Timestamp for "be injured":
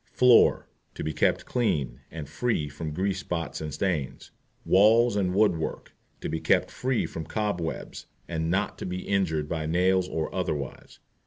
8.87-9.47